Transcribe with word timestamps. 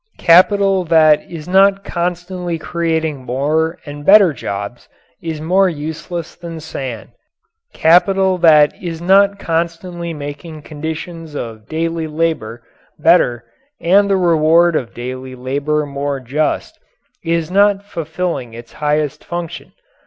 Capital 0.17 0.83
that 0.85 1.21
is 1.29 1.47
not 1.47 1.83
constantly 1.83 2.57
creating 2.57 3.23
more 3.23 3.77
and 3.85 4.03
better 4.03 4.33
jobs 4.33 4.89
is 5.21 5.39
more 5.39 5.69
useless 5.69 6.33
than 6.33 6.59
sand. 6.59 7.09
Capital 7.71 8.39
that 8.39 8.73
is 8.81 8.99
not 8.99 9.37
constantly 9.37 10.11
making 10.11 10.63
conditions 10.63 11.35
of 11.35 11.67
daily 11.67 12.07
labour 12.07 12.63
better 12.97 13.43
and 13.79 14.09
the 14.09 14.17
reward 14.17 14.75
of 14.75 14.95
daily 14.95 15.35
labour 15.35 15.85
more 15.85 16.19
just, 16.19 16.79
is 17.23 17.51
not 17.51 17.85
fulfilling 17.85 18.55
its 18.55 18.73
highest 18.73 19.23
function. 19.23 19.71